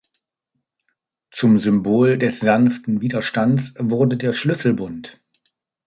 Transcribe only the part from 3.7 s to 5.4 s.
wurde der Schlüsselbund.